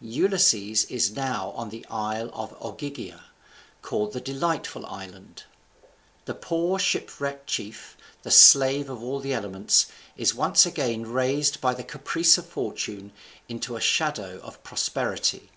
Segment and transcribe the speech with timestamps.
[0.00, 3.20] Ulysses is now in the isle Ogygia,
[3.82, 5.42] called the Delightful Island.
[6.24, 11.74] The poor shipwrecked chief, the slave of all the elements, is once again raised by
[11.74, 13.10] the caprice of fortune
[13.48, 15.50] into a shadow of prosperity.